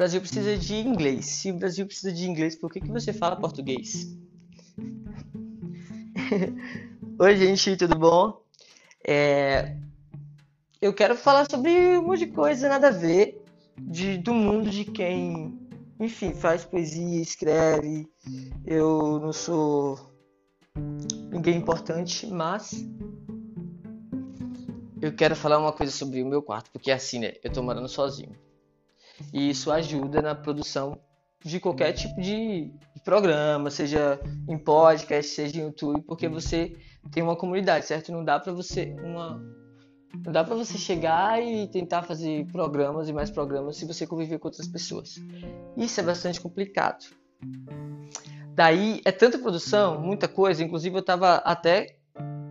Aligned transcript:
Brasil 0.00 0.18
precisa 0.22 0.56
de 0.56 0.76
inglês. 0.76 1.26
Se 1.26 1.50
o 1.50 1.54
Brasil 1.58 1.84
precisa 1.84 2.10
de 2.10 2.26
inglês, 2.26 2.56
por 2.56 2.72
que, 2.72 2.80
que 2.80 2.90
você 2.90 3.12
fala 3.12 3.36
português? 3.36 4.16
Oi, 7.20 7.36
gente, 7.36 7.76
tudo 7.76 7.98
bom? 7.98 8.42
É... 9.06 9.76
Eu 10.80 10.94
quero 10.94 11.14
falar 11.14 11.46
sobre 11.50 11.98
um 11.98 12.02
monte 12.02 12.20
de 12.20 12.28
coisa, 12.28 12.66
nada 12.66 12.88
a 12.88 12.90
ver, 12.90 13.44
de, 13.76 14.16
do 14.16 14.32
mundo 14.32 14.70
de 14.70 14.86
quem, 14.86 15.60
enfim, 16.00 16.32
faz 16.32 16.64
poesia, 16.64 17.20
escreve. 17.20 18.08
Eu 18.64 19.20
não 19.20 19.34
sou 19.34 20.00
ninguém 21.30 21.58
importante, 21.58 22.26
mas 22.26 22.86
eu 25.02 25.14
quero 25.14 25.36
falar 25.36 25.58
uma 25.58 25.74
coisa 25.74 25.92
sobre 25.92 26.22
o 26.22 26.26
meu 26.26 26.40
quarto, 26.40 26.70
porque 26.70 26.90
assim, 26.90 27.18
né, 27.18 27.34
eu 27.44 27.52
tô 27.52 27.62
morando 27.62 27.86
sozinho. 27.86 28.34
E 29.32 29.50
isso 29.50 29.70
ajuda 29.70 30.22
na 30.22 30.34
produção 30.34 30.98
de 31.44 31.58
qualquer 31.58 31.92
tipo 31.92 32.20
de 32.20 32.72
programa, 33.04 33.70
seja 33.70 34.20
em 34.48 34.58
podcast, 34.58 35.32
seja 35.32 35.58
em 35.58 35.64
YouTube, 35.64 36.02
porque 36.02 36.28
você 36.28 36.76
tem 37.10 37.22
uma 37.22 37.36
comunidade, 37.36 37.86
certo? 37.86 38.12
Não 38.12 38.24
dá 38.24 38.38
para 38.38 38.52
você 38.52 38.94
uma 39.02 39.40
não 40.24 40.32
dá 40.32 40.42
para 40.42 40.56
você 40.56 40.76
chegar 40.76 41.40
e 41.40 41.68
tentar 41.68 42.02
fazer 42.02 42.44
programas 42.46 43.08
e 43.08 43.12
mais 43.12 43.30
programas 43.30 43.76
se 43.76 43.86
você 43.86 44.06
conviver 44.06 44.38
com 44.38 44.48
outras 44.48 44.66
pessoas. 44.66 45.14
Isso 45.76 46.00
é 46.00 46.02
bastante 46.02 46.40
complicado. 46.40 47.04
Daí 48.54 49.00
é 49.04 49.12
tanta 49.12 49.38
produção, 49.38 50.00
muita 50.00 50.26
coisa, 50.26 50.64
inclusive 50.64 50.96
eu 50.96 51.00
estava 51.00 51.36
até 51.36 51.96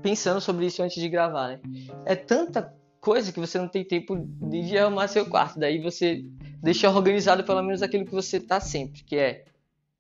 pensando 0.01 0.39
sobre 0.39 0.65
isso 0.65 0.81
antes 0.81 1.01
de 1.01 1.09
gravar, 1.09 1.49
né? 1.49 1.59
É 2.05 2.15
tanta 2.15 2.73
coisa 3.01 3.31
que 3.31 3.39
você 3.39 3.59
não 3.59 3.67
tem 3.67 3.83
tempo 3.83 4.17
de 4.17 4.77
arrumar 4.77 5.07
seu 5.07 5.25
quarto. 5.25 5.59
Daí 5.59 5.81
você 5.81 6.23
deixar 6.61 6.91
organizado 6.91 7.43
pelo 7.43 7.61
menos 7.61 7.81
aquilo 7.81 8.05
que 8.05 8.11
você 8.11 8.39
tá 8.39 8.59
sempre, 8.59 9.03
que 9.03 9.15
é 9.15 9.45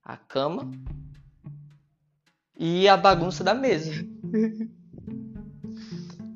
a 0.03 0.17
cama 0.17 0.71
e 2.57 2.87
a 2.87 2.97
bagunça 2.97 3.43
da 3.43 3.53
mesa. 3.53 3.91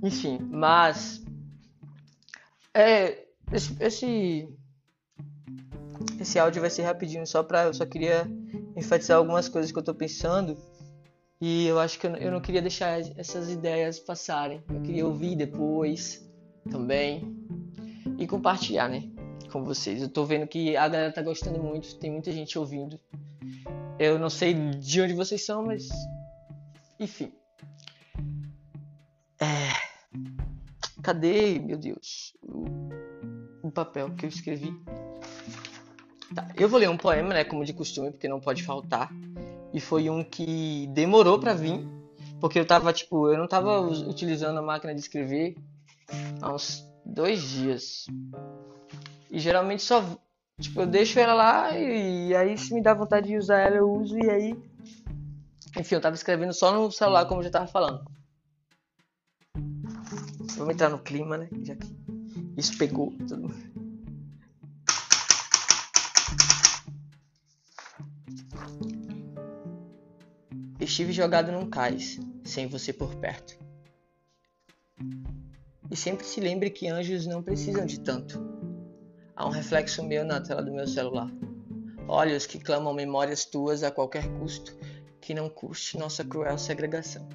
Enfim, 0.02 0.40
mas 0.52 1.24
é 2.74 3.26
esse, 3.52 3.76
esse 3.80 4.50
esse 6.20 6.40
áudio 6.40 6.62
vai 6.62 6.70
ser 6.70 6.84
rapidinho 6.84 7.26
só 7.26 7.44
para 7.44 7.66
eu 7.66 7.74
só 7.74 7.86
queria 7.86 8.28
enfatizar 8.76 9.18
algumas 9.18 9.48
coisas 9.48 9.72
que 9.72 9.78
eu 9.78 9.84
tô 9.84 9.94
pensando 9.94 10.58
e 11.40 11.68
eu 11.68 11.80
acho 11.80 12.00
que 12.00 12.08
eu, 12.08 12.16
eu 12.16 12.32
não 12.32 12.40
queria 12.40 12.62
deixar 12.62 13.00
essas 13.18 13.50
ideias 13.50 14.00
passarem. 14.00 14.64
Eu 14.70 14.82
queria 14.82 15.06
ouvir 15.06 15.36
depois 15.36 16.26
também 16.72 17.36
e 18.18 18.26
compartilhar, 18.26 18.88
né? 18.88 19.13
Com 19.54 19.64
vocês. 19.64 20.02
Eu 20.02 20.10
tô 20.10 20.26
vendo 20.26 20.48
que 20.48 20.76
a 20.76 20.88
galera 20.88 21.14
tá 21.14 21.22
gostando 21.22 21.62
muito, 21.62 21.96
tem 21.98 22.12
muita 22.12 22.32
gente 22.32 22.58
ouvindo. 22.58 23.00
Eu 24.00 24.18
não 24.18 24.30
sei 24.30 24.56
de 24.56 25.00
onde 25.00 25.14
vocês 25.14 25.46
são, 25.46 25.64
mas. 25.64 25.88
Enfim. 27.00 27.32
É. 29.40 29.70
Cadê, 31.04 31.60
meu 31.60 31.78
Deus? 31.78 32.36
O, 33.62 33.70
papel 33.72 34.10
que 34.16 34.26
eu 34.26 34.30
escrevi. 34.30 34.74
Tá, 36.34 36.48
eu 36.58 36.68
vou 36.68 36.80
ler 36.80 36.90
um 36.90 36.98
poema, 36.98 37.30
né? 37.30 37.44
Como 37.44 37.64
de 37.64 37.74
costume, 37.74 38.10
porque 38.12 38.28
não 38.28 38.40
pode 38.40 38.64
faltar. 38.64 39.12
E 39.72 39.80
foi 39.80 40.10
um 40.10 40.24
que 40.24 40.88
demorou 40.88 41.40
para 41.40 41.54
vir. 41.54 41.88
Porque 42.40 42.60
eu 42.60 42.66
tava, 42.66 42.92
tipo, 42.92 43.30
eu 43.30 43.38
não 43.38 43.48
tava 43.48 43.80
utilizando 43.80 44.58
a 44.58 44.62
máquina 44.62 44.94
de 44.94 45.00
escrever 45.00 45.56
há 46.42 46.54
uns 46.54 46.84
dois 47.06 47.42
dias. 47.42 48.08
E 49.34 49.40
geralmente 49.40 49.82
só. 49.82 50.16
Tipo, 50.62 50.82
eu 50.82 50.86
deixo 50.86 51.20
ela 51.20 51.34
lá 51.34 51.76
e, 51.76 52.28
e 52.28 52.36
aí 52.36 52.56
se 52.56 52.72
me 52.72 52.84
dá 52.84 52.94
vontade 52.94 53.30
de 53.30 53.36
usar 53.36 53.62
ela, 53.62 53.78
eu 53.78 53.92
uso 53.92 54.16
e 54.16 54.30
aí. 54.30 54.56
Enfim, 55.76 55.96
eu 55.96 56.02
tava 56.02 56.14
escrevendo 56.14 56.54
só 56.54 56.72
no 56.72 56.92
celular, 56.92 57.26
como 57.26 57.40
eu 57.40 57.46
já 57.46 57.50
tava 57.50 57.66
falando. 57.66 58.06
Vamos 60.56 60.76
entrar 60.76 60.90
no 60.90 61.00
clima, 61.00 61.36
né? 61.36 61.50
Já 61.64 61.76
que 61.76 61.88
isso 62.56 62.78
pegou 62.78 63.12
tudo. 63.28 63.52
Estive 70.80 71.12
jogado 71.12 71.52
num 71.52 71.68
cais, 71.68 72.20
sem 72.44 72.68
você 72.68 72.94
por 72.94 73.16
perto. 73.16 73.58
E 75.90 75.96
sempre 75.96 76.24
se 76.24 76.40
lembre 76.40 76.70
que 76.70 76.88
anjos 76.88 77.26
não 77.26 77.42
precisam 77.42 77.84
de 77.84 78.00
tanto. 78.00 78.53
Há 79.36 79.48
um 79.48 79.50
reflexo 79.50 80.04
meu 80.04 80.24
na 80.24 80.40
tela 80.40 80.62
do 80.62 80.72
meu 80.72 80.88
celular. 80.88 81.28
Olhos 82.08 82.46
que 82.46 82.60
clamam 82.60 82.94
memórias 82.94 83.46
tuas 83.46 83.82
a 83.82 83.90
qualquer 83.90 84.28
custo, 84.38 84.78
que 85.20 85.34
não 85.34 85.50
custe 85.50 85.98
nossa 85.98 86.24
cruel 86.24 86.58
segregação. 86.58 87.28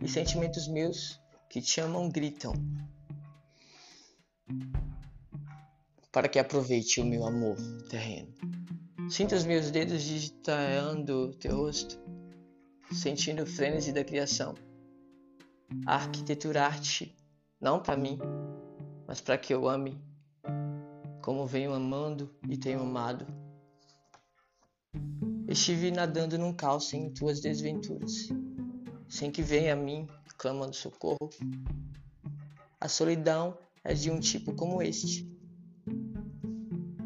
E 0.00 0.08
sentimentos 0.08 0.66
meus 0.66 1.20
que 1.50 1.60
te 1.60 1.78
amam 1.80 2.08
gritam. 2.08 2.54
Para 6.10 6.26
que 6.26 6.38
aproveite 6.38 7.02
o 7.02 7.04
meu 7.04 7.26
amor 7.26 7.56
terreno. 7.90 8.32
Sinto 9.10 9.34
os 9.34 9.44
meus 9.44 9.70
dedos 9.70 10.02
digitando 10.02 11.34
teu 11.34 11.54
rosto, 11.54 12.00
sentindo 12.92 13.42
o 13.42 13.46
frenesi 13.46 13.92
da 13.92 14.04
criação. 14.04 14.54
Arquiteturar-te, 15.84 17.14
não 17.60 17.78
para 17.78 17.96
mim, 17.96 18.18
mas 19.06 19.20
para 19.20 19.36
que 19.36 19.52
eu 19.52 19.68
ame 19.68 20.07
como 21.28 21.46
venho 21.46 21.74
amando 21.74 22.34
e 22.48 22.56
tenho 22.56 22.80
amado. 22.80 23.26
Estive 25.46 25.90
nadando 25.90 26.38
num 26.38 26.54
calço 26.54 26.96
em 26.96 27.12
tuas 27.12 27.38
desventuras, 27.38 28.30
sem 29.10 29.30
que 29.30 29.42
venha 29.42 29.74
a 29.74 29.76
mim 29.76 30.06
clamando 30.38 30.74
socorro. 30.74 31.28
A 32.80 32.88
solidão 32.88 33.58
é 33.84 33.92
de 33.92 34.10
um 34.10 34.18
tipo 34.18 34.54
como 34.54 34.80
este. 34.80 35.30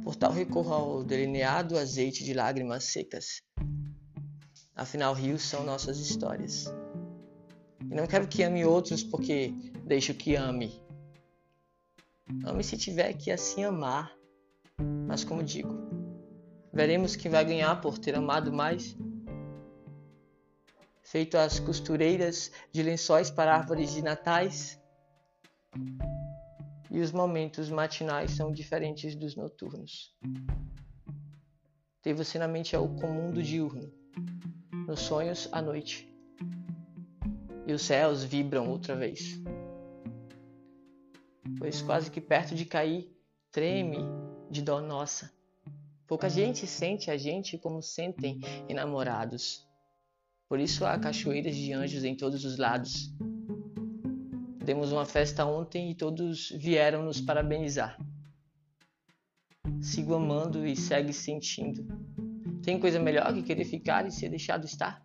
Por 0.04 0.14
tal 0.14 0.30
recorro 0.30 0.72
ao 0.72 1.02
delineado 1.02 1.76
azeite 1.76 2.22
de 2.22 2.32
lágrimas 2.32 2.84
secas. 2.84 3.42
Afinal, 4.76 5.14
rios 5.14 5.42
são 5.42 5.64
nossas 5.64 5.98
histórias. 5.98 6.66
E 7.90 7.92
não 7.92 8.06
quero 8.06 8.28
que 8.28 8.44
ame 8.44 8.64
outros 8.64 9.02
porque 9.02 9.52
deixo 9.84 10.14
que 10.14 10.36
ame 10.36 10.80
Ame 12.44 12.62
se 12.62 12.76
tiver 12.76 13.12
que 13.14 13.30
assim 13.30 13.64
amar. 13.64 14.12
Mas 15.06 15.24
como 15.24 15.42
digo, 15.42 15.72
veremos 16.72 17.16
quem 17.16 17.30
vai 17.30 17.44
ganhar 17.44 17.80
por 17.80 17.98
ter 17.98 18.14
amado 18.14 18.52
mais. 18.52 18.96
Feito 21.02 21.36
as 21.36 21.60
costureiras 21.60 22.50
de 22.72 22.82
lençóis 22.82 23.30
para 23.30 23.54
árvores 23.54 23.92
de 23.92 24.02
natais. 24.02 24.80
E 26.90 27.00
os 27.00 27.12
momentos 27.12 27.70
matinais 27.70 28.32
são 28.32 28.52
diferentes 28.52 29.14
dos 29.14 29.36
noturnos. 29.36 30.14
Ter 32.02 32.14
você 32.14 32.38
na 32.38 32.48
mente 32.48 32.74
é 32.74 32.78
o 32.78 32.88
comum 32.96 33.30
do 33.30 33.42
diurno. 33.42 33.92
Nos 34.86 35.00
sonhos, 35.00 35.48
à 35.52 35.62
noite. 35.62 36.08
E 37.66 37.72
os 37.72 37.82
céus 37.82 38.24
vibram 38.24 38.68
outra 38.68 38.96
vez 38.96 39.40
pois 41.62 41.80
quase 41.80 42.10
que 42.10 42.20
perto 42.20 42.56
de 42.56 42.64
cair, 42.64 43.08
treme 43.52 43.98
de 44.50 44.60
dó 44.62 44.80
nossa. 44.80 45.32
Pouca 46.08 46.28
gente 46.28 46.66
sente 46.66 47.08
a 47.08 47.16
gente 47.16 47.56
como 47.56 47.80
sentem 47.80 48.40
enamorados. 48.68 49.64
Por 50.48 50.58
isso 50.58 50.84
há 50.84 50.98
cachoeiras 50.98 51.54
de 51.54 51.72
anjos 51.72 52.02
em 52.02 52.16
todos 52.16 52.44
os 52.44 52.58
lados. 52.58 53.12
Demos 54.64 54.90
uma 54.90 55.06
festa 55.06 55.46
ontem 55.46 55.88
e 55.88 55.94
todos 55.94 56.50
vieram 56.50 57.04
nos 57.04 57.20
parabenizar. 57.20 57.96
Sigo 59.80 60.14
amando 60.16 60.66
e 60.66 60.74
segue 60.74 61.12
sentindo. 61.12 61.86
Tem 62.60 62.80
coisa 62.80 62.98
melhor 62.98 63.32
que 63.32 63.44
querer 63.44 63.66
ficar 63.66 64.04
e 64.04 64.10
ser 64.10 64.30
deixado 64.30 64.64
estar? 64.64 65.00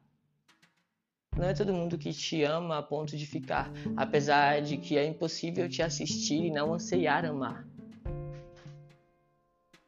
Não 1.37 1.45
é 1.45 1.53
todo 1.53 1.71
mundo 1.71 1.99
que 1.99 2.11
te 2.11 2.41
ama 2.43 2.79
a 2.79 2.83
ponto 2.83 3.15
de 3.15 3.25
ficar, 3.27 3.71
apesar 3.95 4.59
de 4.61 4.75
que 4.75 4.97
é 4.97 5.05
impossível 5.05 5.69
te 5.69 5.83
assistir 5.83 6.45
e 6.45 6.51
não 6.51 6.73
anseiar 6.73 7.25
amar. 7.25 7.67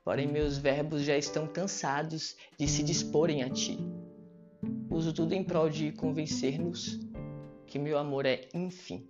Porém, 0.03 0.27
meus 0.27 0.57
verbos 0.59 1.01
já 1.01 1.17
estão 1.17 1.47
cansados 1.47 2.35
de 2.57 2.67
se 2.67 2.83
disporem 2.83 3.41
a 3.41 3.49
ti. 3.49 3.79
Uso 4.91 5.11
tudo 5.11 5.33
em 5.33 5.43
prol 5.43 5.69
de 5.69 5.91
convencer-nos 5.91 6.99
que 7.65 7.79
meu 7.79 7.97
amor 7.97 8.27
é 8.27 8.47
enfim. 8.53 9.09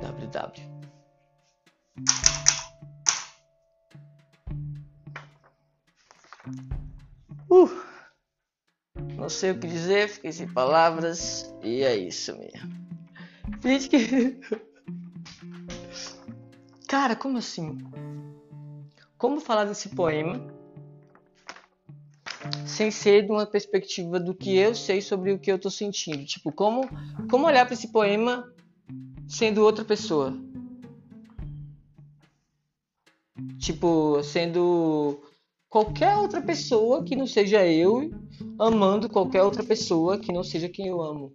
WW. 0.00 0.74
Uh! 7.50 7.83
Não 9.24 9.30
sei 9.30 9.52
o 9.52 9.58
que 9.58 9.66
dizer, 9.66 10.08
fiquei 10.08 10.32
sem 10.32 10.46
palavras 10.46 11.50
e 11.62 11.82
é 11.82 11.96
isso 11.96 12.36
mesmo. 12.38 12.70
Gente 13.62 13.88
que. 13.88 14.38
Cara, 16.86 17.16
como 17.16 17.38
assim? 17.38 17.78
como 19.24 19.40
falar 19.40 19.64
desse 19.64 19.88
poema 19.88 20.38
sem 22.66 22.90
ser 22.90 23.24
de 23.24 23.32
uma 23.32 23.46
perspectiva 23.46 24.20
do 24.20 24.34
que 24.34 24.54
eu 24.54 24.74
sei 24.74 25.00
sobre 25.00 25.32
o 25.32 25.38
que 25.38 25.50
eu 25.50 25.56
estou 25.56 25.70
sentindo. 25.70 26.26
Tipo, 26.26 26.52
como, 26.52 26.86
como 27.30 27.46
olhar 27.46 27.64
para 27.64 27.72
esse 27.72 27.88
poema 27.88 28.52
sendo 29.26 29.62
outra 29.62 29.82
pessoa. 29.82 30.38
Tipo, 33.58 34.22
sendo 34.22 35.22
qualquer 35.74 36.14
outra 36.14 36.40
pessoa 36.40 37.02
que 37.02 37.16
não 37.16 37.26
seja 37.26 37.66
eu, 37.66 38.08
amando 38.60 39.08
qualquer 39.08 39.42
outra 39.42 39.64
pessoa 39.64 40.16
que 40.16 40.32
não 40.32 40.44
seja 40.44 40.68
quem 40.68 40.86
eu 40.86 41.02
amo. 41.02 41.34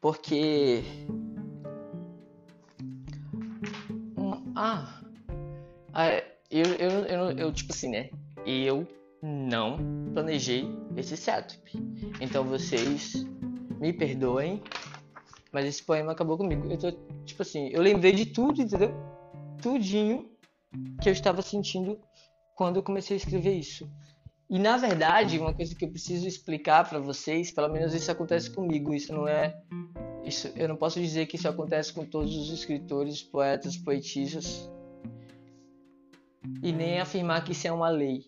Porque. 0.00 0.82
Ah. 4.56 5.00
ah 5.92 6.08
eu, 6.50 6.66
eu, 6.76 6.90
eu, 7.06 7.38
eu, 7.38 7.52
tipo 7.52 7.72
assim, 7.72 7.88
né? 7.88 8.10
Eu 8.44 8.84
não 9.22 9.78
planejei 10.12 10.68
esse 10.96 11.16
setup. 11.16 11.56
Então 12.20 12.42
vocês 12.42 13.24
me 13.78 13.92
perdoem, 13.92 14.60
mas 15.52 15.66
esse 15.66 15.84
poema 15.84 16.10
acabou 16.10 16.36
comigo. 16.36 16.68
Eu 16.68 16.76
tô, 16.76 16.90
tipo 17.24 17.42
assim, 17.42 17.68
eu 17.68 17.80
lembrei 17.80 18.10
de 18.10 18.26
tudo, 18.26 18.60
entendeu? 18.60 18.92
Tudinho 19.62 20.28
que 21.00 21.08
eu 21.08 21.12
estava 21.12 21.42
sentindo 21.42 22.00
quando 22.54 22.76
eu 22.76 22.82
comecei 22.82 23.16
a 23.16 23.18
escrever 23.18 23.54
isso. 23.54 23.90
E 24.48 24.58
na 24.58 24.76
verdade, 24.76 25.38
uma 25.38 25.54
coisa 25.54 25.74
que 25.74 25.84
eu 25.84 25.90
preciso 25.90 26.26
explicar 26.26 26.88
para 26.88 26.98
vocês, 26.98 27.52
pelo 27.52 27.68
menos 27.68 27.94
isso 27.94 28.10
acontece 28.10 28.50
comigo, 28.50 28.92
isso 28.92 29.12
não 29.12 29.26
é 29.26 29.56
isso, 30.24 30.48
eu 30.56 30.68
não 30.68 30.76
posso 30.76 31.00
dizer 31.00 31.26
que 31.26 31.36
isso 31.36 31.48
acontece 31.48 31.92
com 31.92 32.04
todos 32.04 32.36
os 32.36 32.50
escritores, 32.50 33.22
poetas, 33.22 33.76
poetisas, 33.76 34.70
e 36.62 36.72
nem 36.72 37.00
afirmar 37.00 37.44
que 37.44 37.52
isso 37.52 37.66
é 37.66 37.72
uma 37.72 37.88
lei. 37.88 38.24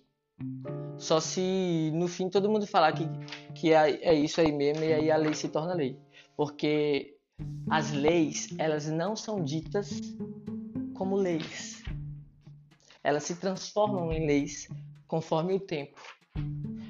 Só 0.97 1.21
se 1.21 1.91
no 1.95 2.07
fim 2.07 2.29
todo 2.29 2.49
mundo 2.49 2.67
falar 2.67 2.93
que, 2.93 3.05
que 3.55 3.73
é, 3.73 3.91
é 4.03 4.15
isso 4.15 4.41
aí 4.41 4.53
mesmo 4.53 4.85
e 4.85 4.93
aí 4.93 5.11
a 5.11 5.17
lei 5.17 5.35
se 5.35 5.49
torna 5.49 5.75
lei. 5.75 5.99
Porque 6.37 7.17
as 7.69 7.93
leis, 7.93 8.49
elas 8.59 8.87
não 8.87 9.17
são 9.17 9.43
ditas 9.43 10.01
como 10.95 11.17
leis 11.17 11.82
elas 13.03 13.25
se 13.25 13.37
transformam 13.37 14.13
em 14.13 14.27
leis 14.27 14.69
conforme 15.07 15.55
o 15.55 15.61
tempo. 15.61 16.01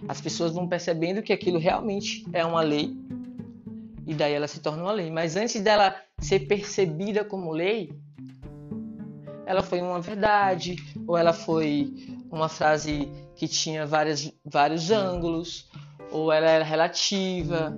As 0.09 0.21
pessoas 0.21 0.53
vão 0.53 0.69
percebendo 0.69 1.23
que 1.23 1.33
aquilo 1.33 1.59
realmente 1.59 2.25
é 2.33 2.45
uma 2.45 2.61
lei 2.61 2.97
e 4.07 4.15
daí 4.15 4.33
ela 4.33 4.49
se 4.49 4.61
torna 4.61 4.83
uma 4.83 4.93
lei. 4.93 5.11
Mas 5.11 5.37
antes 5.37 5.61
dela 5.61 5.95
ser 6.19 6.41
percebida 6.41 7.25
como 7.25 7.53
lei, 7.53 7.93
ela 9.47 9.63
foi 9.63 9.81
uma 9.81 10.01
verdade 10.01 10.77
ou 11.07 11.17
ela 11.17 11.33
foi 11.33 11.93
uma 12.31 12.49
frase 12.49 13.09
que 13.37 13.47
tinha 13.49 13.87
várias, 13.87 14.33
vários 14.45 14.91
ângulos 14.91 15.69
ou 16.11 16.33
ela 16.33 16.49
era 16.49 16.65
relativa, 16.65 17.77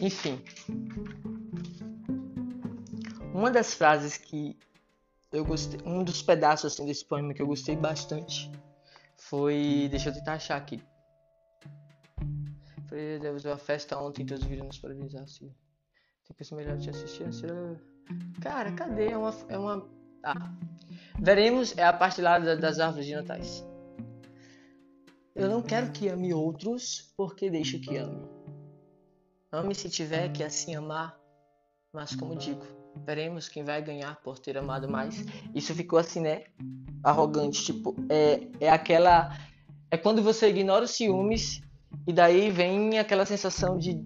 enfim. 0.00 0.40
Uma 3.32 3.50
das 3.50 3.74
frases 3.74 4.16
que 4.16 4.56
eu 5.34 5.44
gostei, 5.44 5.80
um 5.84 6.04
dos 6.04 6.22
pedaços 6.22 6.72
assim 6.72 6.86
desse 6.86 7.04
poema 7.04 7.34
que 7.34 7.42
eu 7.42 7.46
gostei 7.46 7.74
bastante 7.76 8.50
foi, 9.16 9.88
deixa 9.90 10.10
eu 10.10 10.14
tentar 10.14 10.34
achar 10.34 10.56
aqui. 10.56 10.80
Foi 12.88 13.18
Deus, 13.20 13.44
uma 13.44 13.58
festa 13.58 13.98
ontem, 13.98 14.24
todos 14.24 14.44
viram 14.44 14.66
nos 14.66 14.78
parabenizar 14.78 15.24
assim. 15.24 15.52
Tem 16.26 16.36
que 16.36 16.44
ser 16.44 16.54
melhor 16.54 16.78
te 16.78 16.88
assistir. 16.88 17.26
Cara, 18.40 18.72
cadê? 18.72 19.08
É 19.08 19.18
uma, 19.18 19.34
é 19.48 19.58
uma. 19.58 19.88
Ah. 20.22 20.54
Veremos 21.20 21.76
é 21.76 21.82
a 21.82 21.92
parte 21.92 22.20
lá 22.20 22.38
das 22.38 22.78
árvores 22.78 23.06
de 23.06 23.14
natais. 23.14 23.66
Eu 25.34 25.48
não 25.48 25.60
quero 25.60 25.90
que 25.90 26.08
ame 26.08 26.32
outros, 26.32 27.12
porque 27.16 27.50
deixo 27.50 27.80
que 27.80 27.96
ame. 27.96 28.28
Ame 29.50 29.74
se 29.74 29.90
tiver 29.90 30.32
que 30.32 30.44
assim 30.44 30.76
amar, 30.76 31.18
mas 31.92 32.14
como 32.14 32.36
digo, 32.36 32.64
veremos 33.04 33.48
quem 33.48 33.64
vai 33.64 33.82
ganhar 33.82 34.20
por 34.22 34.38
ter 34.38 34.56
amado 34.56 34.88
mais. 34.88 35.24
Isso 35.54 35.74
ficou 35.74 35.98
assim, 35.98 36.20
né? 36.20 36.44
Arrogante, 37.02 37.64
tipo, 37.64 37.94
é, 38.08 38.48
é 38.60 38.70
aquela. 38.70 39.36
É 39.90 39.96
quando 39.96 40.22
você 40.22 40.48
ignora 40.48 40.84
os 40.84 40.92
ciúmes 40.92 41.60
e 42.06 42.12
daí 42.12 42.50
vem 42.50 42.98
aquela 42.98 43.26
sensação 43.26 43.78
de. 43.78 44.02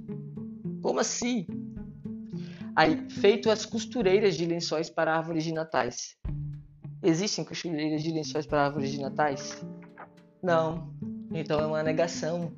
Como 0.82 1.00
assim? 1.00 1.46
Aí, 2.74 3.08
feito 3.10 3.50
as 3.50 3.66
costureiras 3.66 4.36
de 4.36 4.46
lençóis 4.46 4.88
para 4.88 5.16
árvores 5.16 5.44
de 5.44 5.52
natais. 5.52 6.16
Existem 7.02 7.44
costureiras 7.44 8.02
de 8.02 8.12
lençóis 8.12 8.46
para 8.46 8.64
árvores 8.64 8.92
de 8.92 9.00
natais? 9.00 9.64
Não. 10.42 10.92
Então 11.32 11.60
é 11.60 11.66
uma 11.66 11.82
negação. 11.82 12.52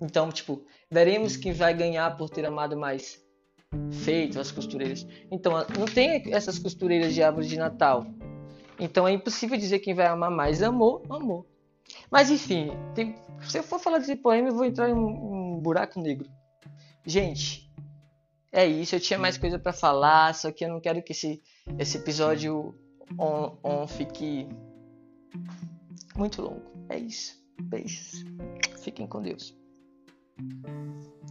Então, 0.00 0.30
tipo, 0.30 0.64
veremos 0.90 1.36
quem 1.36 1.52
vai 1.52 1.72
ganhar 1.74 2.16
por 2.16 2.28
ter 2.28 2.44
amado 2.44 2.76
mais 2.76 3.23
feito 3.90 4.40
as 4.40 4.50
costureiras. 4.50 5.06
Então, 5.30 5.52
não 5.78 5.86
tem 5.86 6.32
essas 6.32 6.58
costureiras 6.58 7.14
de 7.14 7.22
árvore 7.22 7.46
de 7.46 7.56
Natal. 7.56 8.06
Então 8.78 9.06
é 9.06 9.12
impossível 9.12 9.56
dizer 9.56 9.78
quem 9.78 9.94
vai 9.94 10.06
amar 10.06 10.30
mais. 10.30 10.62
Amor, 10.62 11.02
amor. 11.08 11.46
Mas 12.10 12.30
enfim, 12.30 12.70
tem, 12.94 13.14
se 13.42 13.58
eu 13.58 13.62
for 13.62 13.78
falar 13.78 13.98
desse 13.98 14.16
poema, 14.16 14.48
eu 14.48 14.54
vou 14.54 14.64
entrar 14.64 14.88
em 14.88 14.94
um, 14.94 15.54
um 15.56 15.60
buraco 15.60 16.00
negro. 16.00 16.28
Gente, 17.06 17.70
é 18.50 18.66
isso. 18.66 18.94
Eu 18.94 19.00
tinha 19.00 19.18
mais 19.18 19.38
coisa 19.38 19.58
para 19.58 19.72
falar, 19.72 20.34
só 20.34 20.50
que 20.50 20.64
eu 20.64 20.68
não 20.68 20.80
quero 20.80 21.02
que 21.02 21.12
esse, 21.12 21.42
esse 21.78 21.98
episódio 21.98 22.74
on, 23.18 23.56
on 23.62 23.86
fique 23.86 24.48
muito 26.16 26.42
longo. 26.42 26.62
É 26.88 26.98
isso. 26.98 27.42
Beijos. 27.60 28.24
Fiquem 28.82 29.06
com 29.06 29.22
Deus. 29.22 29.56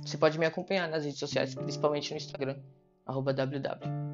Você 0.05 0.17
pode 0.17 0.37
me 0.37 0.45
acompanhar 0.45 0.89
nas 0.89 1.05
redes 1.05 1.19
sociais, 1.19 1.55
principalmente 1.55 2.11
no 2.11 2.17
Instagram, 2.17 2.57
www. 3.05 4.13